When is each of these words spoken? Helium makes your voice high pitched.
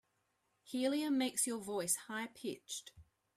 Helium 0.63 1.19
makes 1.19 1.45
your 1.45 1.59
voice 1.59 1.95
high 2.07 2.25
pitched. 2.33 2.91